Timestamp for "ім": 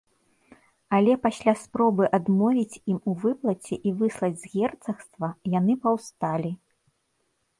2.93-2.97